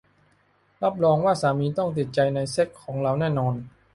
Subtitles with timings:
[0.83, 3.53] รับรองว่าสามีต้องติดใจในเซ็กส์ของเราแน่นอน